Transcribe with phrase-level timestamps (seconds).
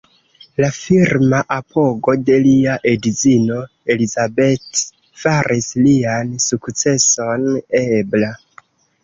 [0.63, 3.59] La firma apogo de lia edzino
[3.97, 4.81] Elizabeth
[5.25, 7.47] faris lian sukceson
[7.85, 8.35] ebla.